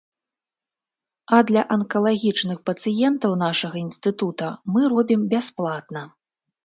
[1.35, 6.01] А для анкалагічных пацыентаў нашага інстытута мы робім бясплатна.